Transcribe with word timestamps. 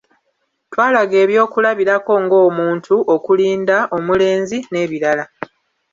Twalaga 0.71 1.15
ebyokulabirako 1.23 2.13
nga 2.23 2.37
omuntu, 2.47 2.95
okulinda, 3.15 3.77
omulenzi 3.97 4.57
n'ebirala. 4.71 5.23